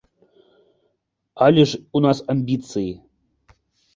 [1.47, 2.91] Але ж у нас амбіцыі!